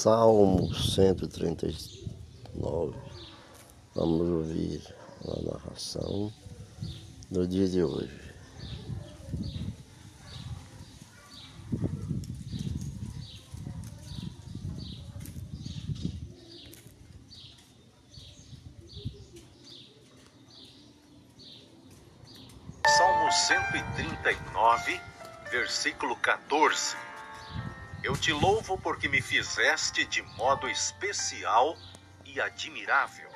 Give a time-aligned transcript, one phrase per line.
[0.00, 2.94] Salmo 139.
[3.96, 4.80] Vamos ouvir
[5.26, 6.32] a narração
[7.28, 8.16] do dia de hoje.
[22.86, 25.00] Salmo 139,
[25.50, 26.96] versículo 14.
[28.08, 31.76] Eu te louvo porque me fizeste de modo especial
[32.24, 33.28] e admirável.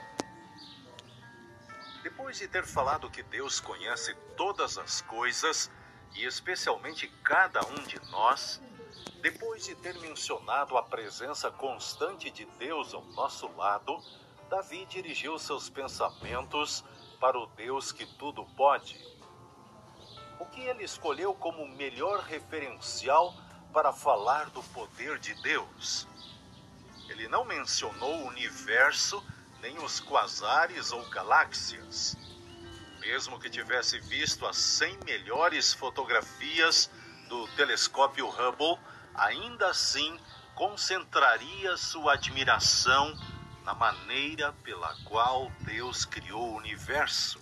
[2.03, 5.71] Depois de ter falado que Deus conhece todas as coisas,
[6.15, 8.63] e especialmente cada um de nós,
[9.21, 14.03] depois de ter mencionado a presença constante de Deus ao nosso lado,
[14.49, 16.83] Davi dirigiu seus pensamentos
[17.21, 18.99] para o Deus que tudo pode.
[20.41, 23.35] O que ele escolheu como melhor referencial
[23.73, 26.07] para falar do poder de Deus.
[27.09, 29.25] Ele não mencionou o universo,
[29.61, 32.17] nem os quasares ou galáxias.
[33.01, 36.91] Mesmo que tivesse visto as 100 melhores fotografias
[37.29, 38.79] do telescópio Hubble,
[39.15, 40.19] ainda assim
[40.55, 43.17] concentraria sua admiração
[43.65, 47.41] na maneira pela qual Deus criou o universo.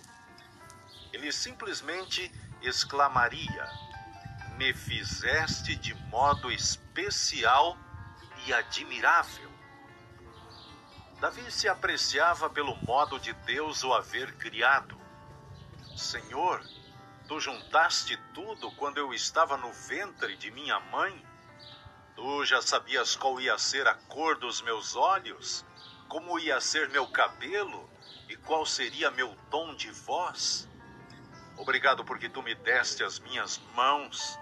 [1.11, 3.67] Ele simplesmente exclamaria:
[4.61, 7.75] me fizeste de modo especial
[8.45, 9.49] e admirável.
[11.19, 14.95] Davi se apreciava pelo modo de Deus o haver criado.
[15.97, 16.63] Senhor,
[17.27, 21.25] tu juntaste tudo quando eu estava no ventre de minha mãe.
[22.15, 25.65] Tu já sabias qual ia ser a cor dos meus olhos,
[26.07, 27.89] como ia ser meu cabelo
[28.29, 30.69] e qual seria meu tom de voz.
[31.57, 34.39] Obrigado porque tu me deste as minhas mãos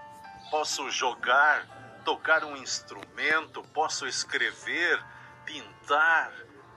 [0.50, 1.64] posso jogar,
[2.04, 5.02] tocar um instrumento, posso escrever,
[5.44, 6.32] pintar,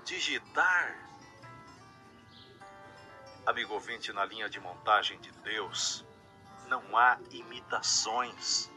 [0.06, 0.96] digitar.
[3.46, 6.06] Amigo ouvinte, na linha de montagem de Deus,
[6.68, 8.72] não há imitações,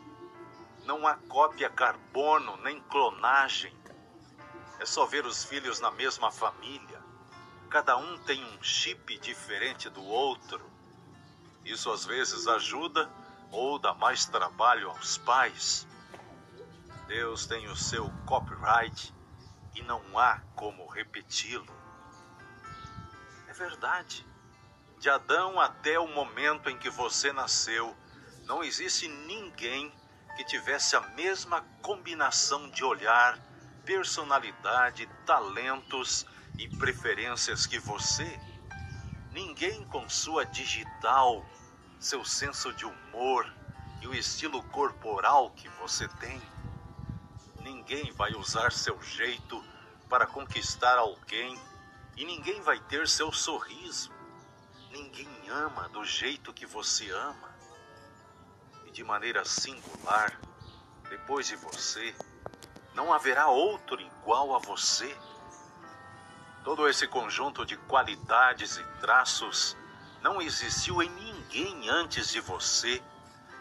[0.85, 3.77] não há cópia carbono nem clonagem.
[4.81, 7.03] É só ver os filhos na mesma família.
[7.69, 10.65] Cada um tem um chip diferente do outro.
[11.65, 13.11] Isso às vezes ajuda
[13.51, 15.87] ou dá mais trabalho aos pais.
[17.07, 19.15] Deus tem o seu copyright
[19.75, 21.73] e não há como repeti-lo.
[23.49, 24.27] É verdade.
[24.99, 27.95] De Adão até o momento em que você nasceu,
[28.47, 29.93] não existe ninguém
[30.37, 33.39] que tivesse a mesma combinação de olhar,
[33.85, 36.27] personalidade, talentos
[36.59, 38.39] e preferências que você.
[39.33, 41.45] Ninguém com sua digital
[41.99, 43.51] seu senso de humor
[44.01, 46.41] e o estilo corporal que você tem.
[47.61, 49.63] Ninguém vai usar seu jeito
[50.09, 51.59] para conquistar alguém
[52.17, 54.11] e ninguém vai ter seu sorriso.
[54.91, 57.55] Ninguém ama do jeito que você ama.
[58.87, 60.39] E de maneira singular,
[61.09, 62.15] depois de você,
[62.95, 65.17] não haverá outro igual a você.
[66.65, 69.77] Todo esse conjunto de qualidades e traços
[70.23, 73.03] não existiu em ninguém antes de você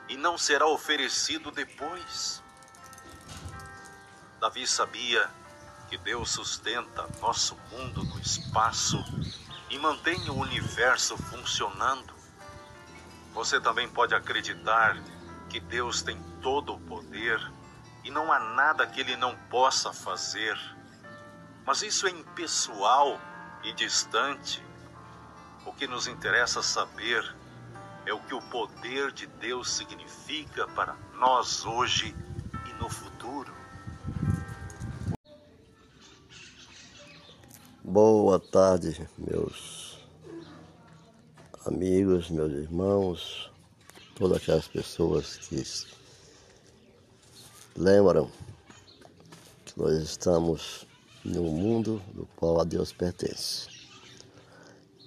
[0.08, 2.44] e não será oferecido depois.
[4.40, 5.30] Davi sabia
[5.90, 9.04] que Deus sustenta nosso mundo no espaço
[9.70, 12.14] e mantém o universo funcionando.
[13.34, 14.98] Você também pode acreditar
[15.50, 17.40] que Deus tem todo o poder
[18.04, 20.58] e não há nada que ele não possa fazer.
[21.66, 23.20] Mas isso é impessoal
[23.64, 24.64] e distante
[25.66, 27.36] o que nos interessa saber
[28.06, 32.16] é o que o poder de Deus significa para nós hoje
[32.70, 33.52] e no futuro.
[37.84, 40.00] Boa tarde, meus
[41.66, 43.52] amigos, meus irmãos,
[44.16, 45.64] todas aquelas pessoas que
[47.76, 48.30] lembram
[49.66, 50.86] que nós estamos
[51.24, 53.68] no mundo do qual a Deus pertence.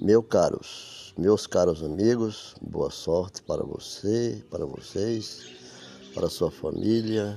[0.01, 5.43] Meus caros, meus caros amigos, boa sorte para você, para vocês,
[6.15, 7.37] para sua família,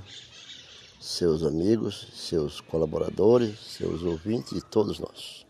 [1.00, 5.48] seus amigos, seus colaboradores, seus ouvintes e todos nós.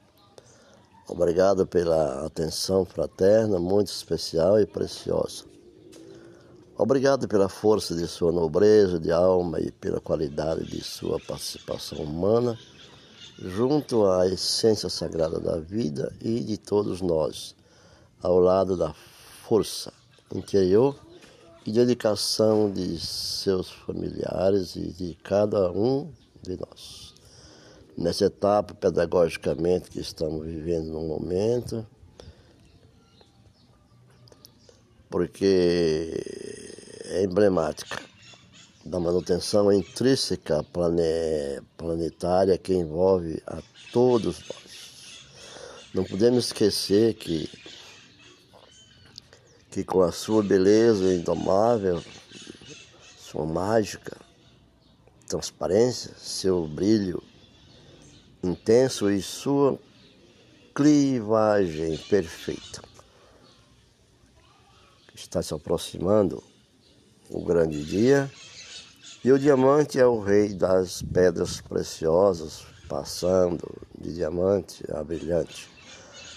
[1.10, 5.44] Obrigado pela atenção fraterna, muito especial e preciosa.
[6.78, 12.58] Obrigado pela força de sua nobreza de alma e pela qualidade de sua participação humana
[13.38, 17.56] junto à essência sagrada da vida e de todos nós,
[18.22, 19.92] ao lado da força
[20.34, 20.96] interior
[21.66, 27.14] e dedicação de seus familiares e de cada um de nós.
[27.98, 31.86] nessa etapa pedagogicamente que estamos vivendo no momento,
[35.10, 36.24] porque
[37.06, 38.02] é emblemática
[38.84, 40.66] da manutenção intrínseca
[41.78, 44.72] planetária que envolve a todos nós.
[45.94, 47.50] Não podemos esquecer que,
[49.72, 52.04] que com a sua beleza indomável,
[53.18, 54.18] sua mágica,
[55.26, 57.24] transparência, seu brilho
[58.44, 59.80] intenso e sua
[60.76, 62.82] clivagem perfeita.
[65.16, 66.44] Está se aproximando
[67.30, 68.30] o grande dia
[69.24, 75.70] e o diamante é o rei das pedras preciosas, passando de diamante a brilhante,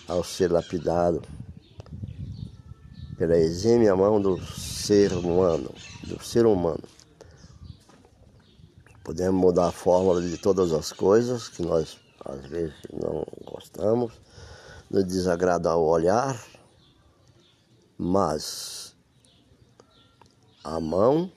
[0.06, 1.20] ao ser lapidado
[3.16, 5.72] pela exímia mão do ser humano,
[6.02, 6.82] do ser humano.
[9.02, 14.14] Podemos mudar a fórmula de todas as coisas que nós às vezes não gostamos,
[14.90, 16.42] nos desagrada ao olhar,
[17.98, 18.96] mas
[20.62, 21.30] a mão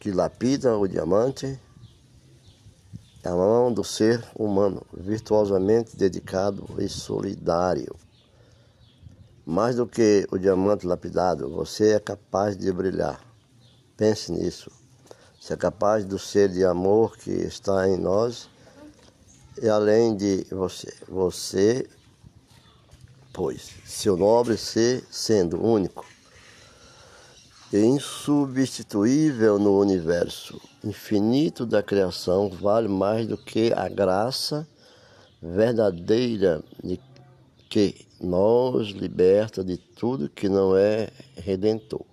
[0.00, 1.60] que lapida o diamante
[3.24, 7.94] a mão do ser humano, virtuosamente dedicado e solidário.
[9.44, 13.20] Mais do que o diamante lapidado, você é capaz de brilhar.
[13.96, 14.70] Pense nisso.
[15.40, 18.48] Você é capaz do ser de amor que está em nós
[19.60, 20.92] e além de você.
[21.08, 21.88] Você,
[23.32, 26.06] pois, seu nobre ser sendo único
[27.72, 34.66] e insubstituível no universo infinito da criação, vale mais do que a graça
[35.40, 37.00] verdadeira de
[37.68, 42.04] que nos liberta de tudo que não é redentor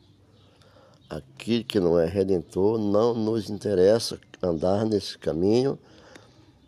[1.09, 5.80] aquilo que não é redentor, não nos interessa andar nesse caminho,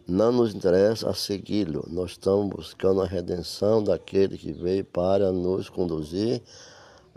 [0.07, 1.85] não nos interessa a segui-lo.
[1.89, 6.41] Nós estamos buscando a redenção daquele que veio para nos conduzir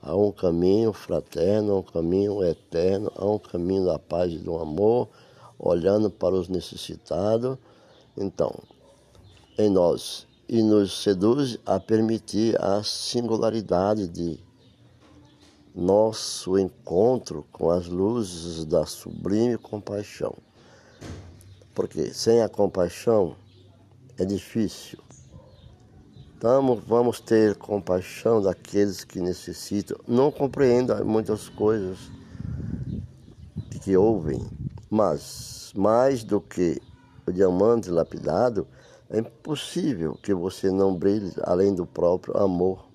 [0.02, 4.58] a um caminho fraterno, a um caminho eterno, a um caminho da paz e do
[4.58, 5.08] amor,
[5.58, 7.56] olhando para os necessitados.
[8.16, 8.52] Então,
[9.56, 14.40] em nós, e nos seduz a permitir a singularidade de
[15.74, 20.34] nosso encontro com as luzes da sublime compaixão.
[21.74, 23.36] Porque sem a compaixão
[24.18, 24.98] é difícil.
[26.42, 32.10] Então vamos ter compaixão daqueles que necessitam, não compreendem muitas coisas
[33.80, 34.44] que ouvem,
[34.90, 36.82] mas mais do que
[37.24, 38.66] o diamante lapidado,
[39.08, 42.88] é impossível que você não brilhe além do próprio amor.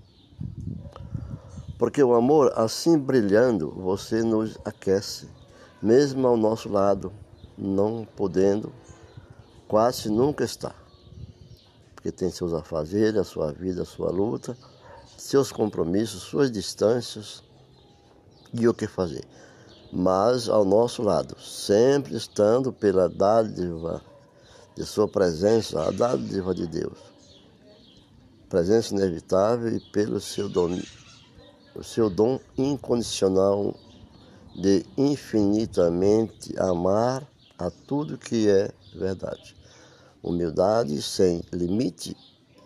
[1.79, 5.29] Porque o amor, assim brilhando, você nos aquece,
[5.81, 7.13] mesmo ao nosso lado,
[7.57, 8.73] não podendo,
[9.69, 10.75] quase nunca está.
[12.07, 14.57] Porque tem seus afazeres, a sua vida, a sua luta,
[15.17, 17.43] seus compromissos, suas distâncias
[18.53, 19.25] e o que fazer.
[19.91, 24.01] Mas ao nosso lado, sempre estando pela dádiva
[24.73, 26.97] de sua presença, a dádiva de Deus.
[28.47, 30.87] Presença inevitável e pelo seu domínio
[31.75, 33.75] o seu dom incondicional
[34.55, 37.27] de infinitamente amar
[37.59, 39.57] a tudo que é verdade.
[40.27, 42.13] Humildade sem limite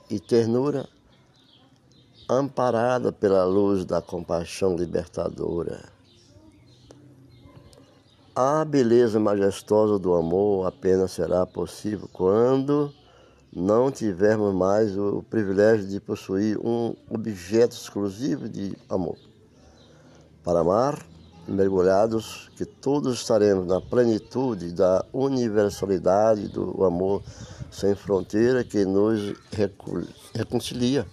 [0.10, 0.90] e ternura,
[2.28, 5.88] amparada pela luz da compaixão libertadora.
[8.36, 12.92] A beleza majestosa do amor apenas será possível quando
[13.54, 19.20] não tivermos mais o privilégio de possuir um objeto exclusivo de amor.
[20.44, 21.06] Para amar,
[21.48, 27.24] mergulhados, que todos estaremos na plenitude da universalidade do amor
[27.72, 29.34] sem fronteira que nos
[30.34, 31.06] reconcilia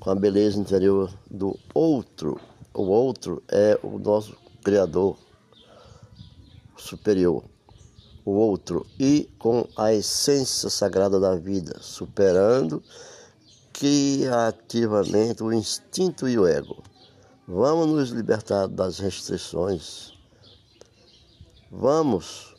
[0.00, 2.40] com a beleza interior do outro.
[2.72, 5.16] O outro é o nosso Criador
[6.76, 7.42] superior
[8.28, 12.82] o outro e com a essência sagrada da vida, superando
[13.72, 16.82] criativamente o instinto e o ego.
[17.50, 20.12] Vamos nos libertar das restrições.
[21.72, 22.54] Vamos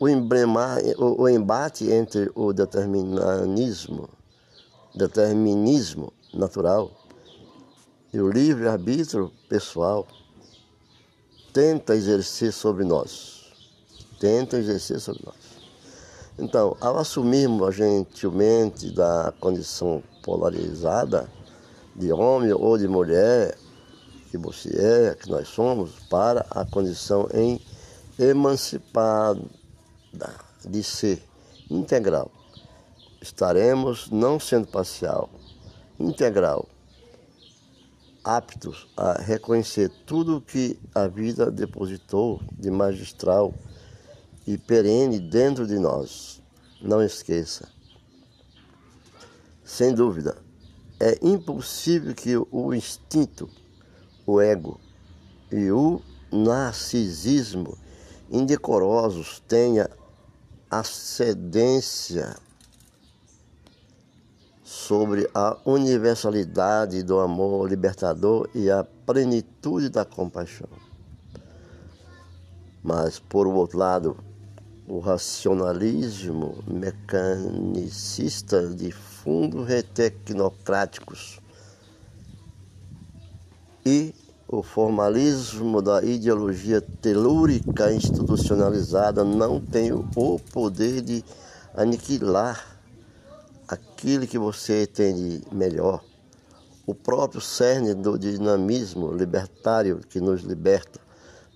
[0.00, 4.08] o, embremar, o, o embate entre o determinismo,
[4.94, 6.90] determinismo natural
[8.12, 10.06] e o livre-arbítrio pessoal
[11.52, 13.36] tenta exercer sobre nós
[14.18, 15.36] tentam exercer sobre nós.
[16.38, 21.28] Então, ao assumirmos gentilmente da condição polarizada
[21.94, 23.56] de homem ou de mulher,
[24.36, 27.60] que você é, que nós somos, para a condição em
[28.18, 29.50] emancipado,
[30.64, 31.22] de ser
[31.70, 32.30] integral.
[33.20, 35.30] Estaremos não sendo parcial,
[35.98, 36.68] integral,
[38.22, 43.54] aptos a reconhecer tudo o que a vida depositou de magistral
[44.46, 46.42] e perene dentro de nós.
[46.80, 47.68] Não esqueça.
[49.64, 50.36] Sem dúvida,
[51.00, 53.48] é impossível que o instinto,
[54.26, 54.80] o ego
[55.50, 56.02] e o
[56.32, 57.78] narcisismo
[58.30, 59.88] indecorosos tenha
[60.68, 62.36] ascendência
[64.64, 70.68] sobre a universalidade do amor libertador e a plenitude da compaixão.
[72.82, 74.16] Mas, por outro lado,
[74.88, 81.40] o racionalismo mecanicista de fundos tecnocráticos
[83.86, 84.12] e
[84.48, 91.24] o formalismo da ideologia telúrica institucionalizada não tem o poder de
[91.72, 92.80] aniquilar
[93.68, 96.02] aquilo que você tem de melhor.
[96.84, 100.98] O próprio cerne do dinamismo libertário que nos liberta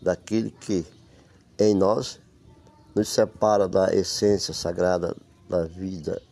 [0.01, 0.87] daquilo que
[1.59, 2.21] em nós
[2.95, 5.17] nos separa da essência sagrada
[5.49, 6.23] da vida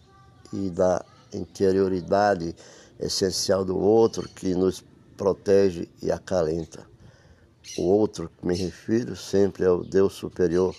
[0.52, 2.54] e da interioridade
[3.00, 4.80] essencial do outro que nos
[5.18, 6.86] protege e acalenta.
[7.76, 10.74] O outro que me refiro sempre é o Deus superior,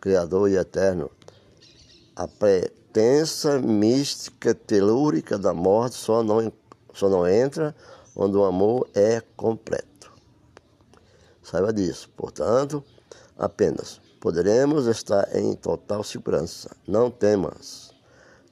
[0.00, 1.10] Criador e Eterno.
[2.16, 6.52] A pretensa mística telúrica da morte só não,
[6.92, 7.76] só não entra
[8.16, 10.10] onde o amor é completo.
[11.42, 12.10] Saiba disso.
[12.16, 12.82] Portanto,
[13.38, 16.74] apenas poderemos estar em total segurança.
[16.86, 17.94] Não temas.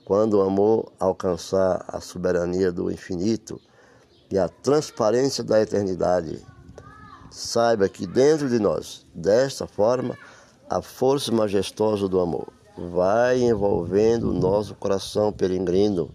[0.04, 3.61] Quando o amor alcançar a soberania do infinito
[4.30, 6.45] e a transparência da eternidade,
[7.30, 10.16] saiba que dentro de nós, desta forma,
[10.68, 16.11] a força majestosa do amor vai envolvendo o nosso coração peregrino.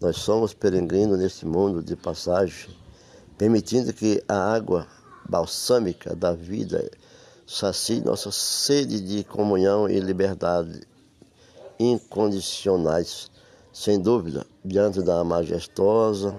[0.00, 2.70] Nós somos peregrinos nesse mundo de passagem,
[3.38, 4.86] permitindo que a água
[5.28, 6.90] balsâmica da vida
[7.46, 10.86] sacie nossa sede de comunhão e liberdade
[11.78, 13.30] incondicionais,
[13.72, 16.34] sem dúvida, diante da majestosa,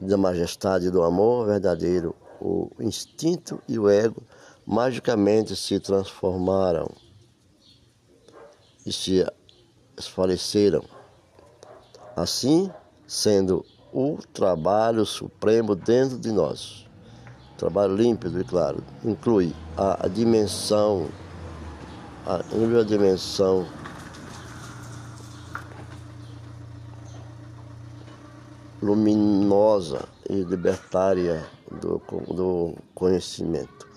[0.00, 4.22] da majestade do amor verdadeiro, o instinto e o ego
[4.66, 6.90] magicamente se transformaram
[8.86, 9.26] e se
[9.96, 10.82] esfaleceram.
[12.16, 12.70] Assim,
[13.06, 16.88] sendo o trabalho supremo dentro de nós
[17.60, 21.08] trabalho límpido e claro, inclui a, dimensão,
[22.24, 23.66] a, a dimensão
[28.82, 31.44] luminosa e libertária
[31.80, 32.00] do,
[32.32, 33.88] do conhecimento.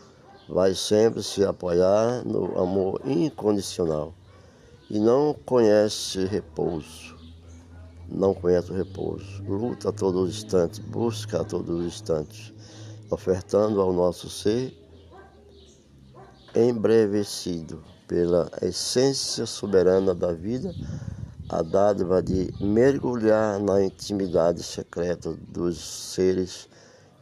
[0.49, 4.13] Vai sempre se apoiar no amor incondicional
[4.89, 7.15] e não conhece repouso.
[8.09, 9.41] Não conhece o repouso.
[9.47, 12.53] Luta a todo instante, busca a todo instante
[13.13, 14.75] ofertando ao nosso ser,
[16.55, 20.73] embrevecido pela essência soberana da vida,
[21.53, 26.67] a dádiva de mergulhar na intimidade secreta dos seres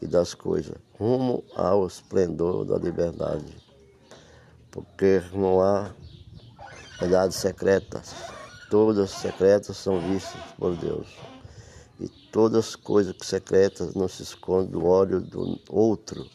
[0.02, 3.54] e das coisas, rumo ao esplendor da liberdade.
[4.72, 5.92] Porque não há
[6.98, 8.16] verdades secretas,
[8.70, 11.10] todas secretas são vistas por Deus
[12.00, 16.26] e todas as coisas secretas não se escondem do olho do outro,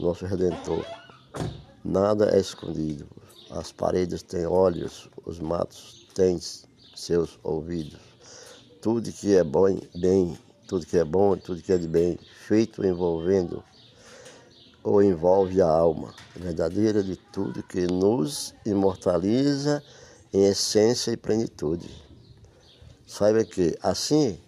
[0.00, 0.82] nosso Redentor.
[1.84, 3.06] Nada é escondido.
[3.50, 6.36] As paredes têm olhos, os matos têm
[6.96, 8.00] seus ouvidos.
[8.82, 12.84] Tudo que é bom, bem, tudo que é bom, tudo que é de bem, feito
[12.84, 13.62] envolvendo
[14.82, 19.80] ou envolve a alma verdadeira de tudo que nos imortaliza
[20.32, 21.88] em essência e plenitude.
[23.06, 24.40] Saiba que, assim,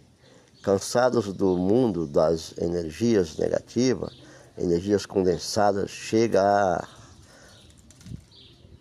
[0.63, 4.13] cansados do mundo das energias negativas,
[4.59, 6.89] energias condensadas, chega a,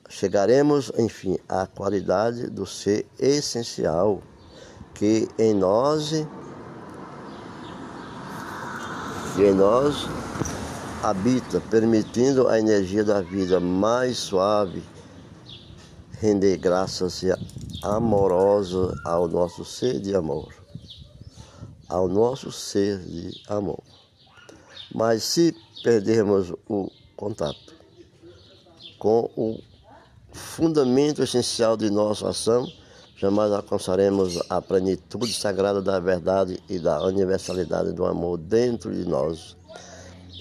[0.09, 4.21] chegaremos, enfim, à qualidade do ser essencial
[4.95, 6.09] que em nós,
[9.35, 10.07] que em nós
[11.03, 14.83] habita, permitindo a energia da vida mais suave
[16.19, 17.23] render graças
[17.81, 20.53] amorosa ao nosso ser de amor,
[21.87, 23.81] ao nosso ser de amor.
[24.93, 27.73] Mas se perdermos o contato
[28.97, 29.59] com o
[30.31, 32.67] fundamento essencial de nossa ação,
[33.15, 39.57] jamais alcançaremos a plenitude sagrada da verdade e da universalidade do amor dentro de nós.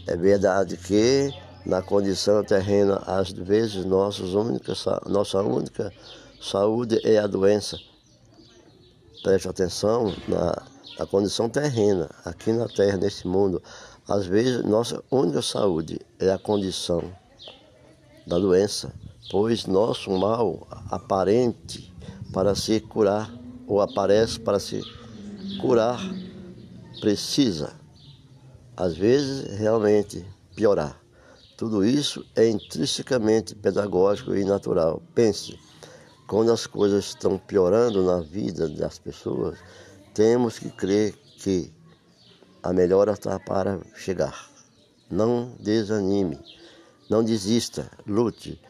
[0.06, 1.32] É verdade que
[1.66, 4.22] na condição terrena, às vezes nossa
[5.42, 5.92] única
[6.40, 7.78] saúde é a doença.
[9.22, 10.62] Preste atenção na,
[10.98, 13.62] na condição terrena, aqui na Terra, nesse mundo.
[14.08, 17.02] Às vezes, nossa única saúde é a condição
[18.26, 18.90] da doença,
[19.30, 21.92] pois nosso mal aparente
[22.32, 23.32] para se curar,
[23.66, 24.82] ou aparece para se
[25.60, 26.00] curar,
[27.00, 27.72] precisa,
[28.76, 30.98] às vezes, realmente piorar.
[31.56, 35.02] Tudo isso é intrinsecamente pedagógico e natural.
[35.14, 35.58] Pense,
[36.26, 39.58] quando as coisas estão piorando na vida das pessoas,
[40.14, 41.72] temos que crer que
[42.62, 44.48] a melhora está para chegar.
[45.10, 46.38] Não desanime,
[47.08, 48.60] não desista, lute,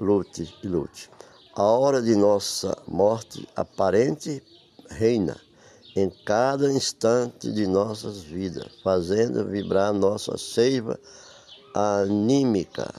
[0.00, 1.10] lute e lute.
[1.54, 4.42] A hora de nossa morte aparente
[4.88, 5.36] reina
[5.94, 10.98] em cada instante de nossas vidas, fazendo vibrar nossa seiva
[11.74, 12.92] anímica,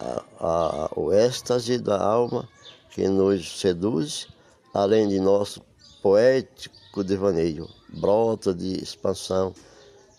[0.00, 2.48] a, a, o êxtase da alma
[2.90, 4.26] que nos seduz,
[4.74, 5.62] além de nosso
[6.02, 9.54] poético devaneio, brota de expansão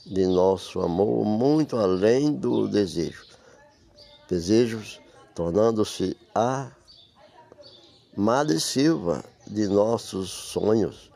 [0.05, 3.25] de nosso amor muito além do desejo.
[4.29, 5.02] Desejos
[5.35, 6.71] tornando-se a
[8.15, 11.11] Madre Silva de nossos sonhos,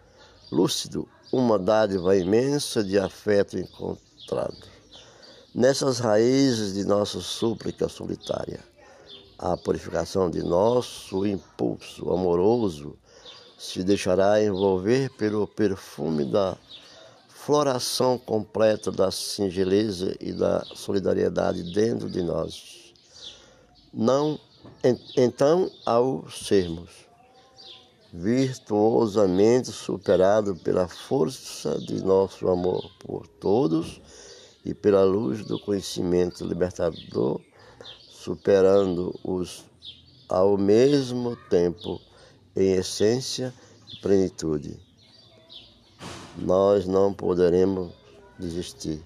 [0.51, 4.57] lúcido, uma dádiva imensa de afeto encontrado.
[5.53, 8.59] Nessas raízes de nossa súplica solitária,
[9.37, 12.97] a purificação de nosso impulso amoroso
[13.57, 16.57] se deixará envolver pelo perfume da
[17.27, 22.86] floração completa da singeleza e da solidariedade dentro de nós.
[23.93, 24.39] Não,
[25.15, 26.89] então, ao sermos
[28.13, 34.01] virtuosamente superado pela força de nosso amor por todos
[34.63, 37.41] e pela luz do conhecimento libertador,
[38.09, 39.65] superando-os
[40.27, 41.99] ao mesmo tempo
[42.55, 43.53] em essência
[43.91, 44.87] e plenitude
[46.37, 47.91] nós não poderemos
[48.37, 49.01] desistir.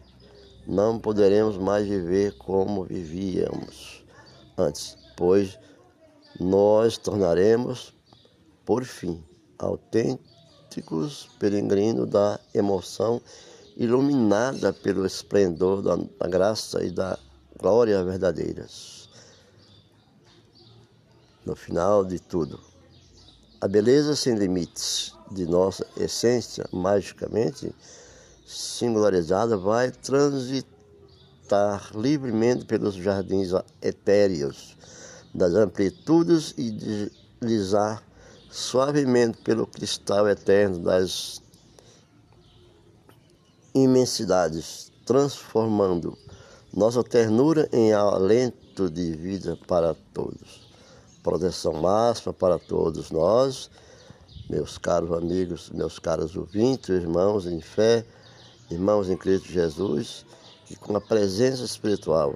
[0.67, 4.00] Não poderemos mais viver como vivíamos
[4.57, 5.57] antes, pois
[6.39, 7.93] nós tornaremos,
[8.65, 9.23] por fim,
[9.59, 13.21] autênticos peregrinos da emoção
[13.75, 17.17] iluminada pelo esplendor da, da graça e da
[17.59, 19.09] glória verdadeiras.
[21.45, 22.59] No final de tudo,
[23.59, 27.73] a beleza sem limites de nossa essência magicamente
[28.45, 30.70] singularizada vai transitar
[31.95, 33.49] livremente pelos jardins
[33.81, 34.77] etéreos
[35.33, 38.03] das amplitudes e deslizar
[38.49, 41.41] suavemente pelo cristal eterno das
[43.73, 46.17] imensidades, transformando
[46.73, 50.69] nossa ternura em alento de vida para todos.
[51.23, 53.69] Proteção máxima para todos nós,
[54.49, 58.05] meus caros amigos, meus caros ouvintes, irmãos em fé,
[58.69, 60.25] irmãos em Cristo Jesus,
[60.71, 62.33] que com a presença espiritual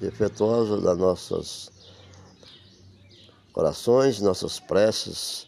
[0.00, 1.70] efetuosa das nossas
[3.52, 5.46] orações, nossas preces,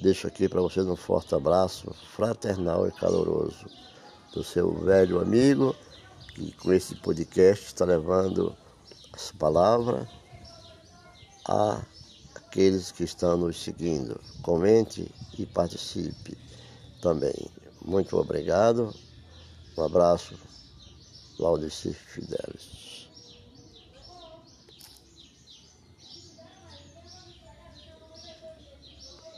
[0.00, 3.66] deixo aqui para vocês um forte abraço fraternal e caloroso
[4.32, 5.74] do seu velho amigo,
[6.34, 8.54] que com esse podcast está levando
[9.12, 10.08] essa palavra
[11.48, 11.82] a
[12.36, 14.20] aqueles que estão nos seguindo.
[14.42, 16.38] Comente e participe
[17.02, 17.50] também.
[17.84, 18.94] Muito obrigado.
[19.76, 20.34] Um abraço,
[21.38, 22.93] Laudicir Fidelis.